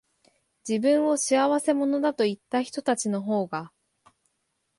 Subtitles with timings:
[0.67, 3.71] 自分を仕合せ者だと言ったひとたちのほうが、